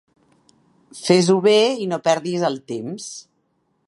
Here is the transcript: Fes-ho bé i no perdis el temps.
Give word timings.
Fes-ho 1.01 1.35
bé 1.47 1.53
i 1.83 1.87
no 1.91 2.01
perdis 2.09 2.47
el 2.51 2.59
temps. 2.73 3.07